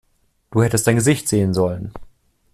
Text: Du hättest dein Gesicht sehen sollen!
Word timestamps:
Du 0.49 0.63
hättest 0.63 0.87
dein 0.87 0.95
Gesicht 0.95 1.27
sehen 1.27 1.53
sollen! 1.53 1.91